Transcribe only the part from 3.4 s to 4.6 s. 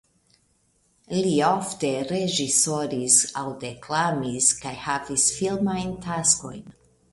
aŭ deklamis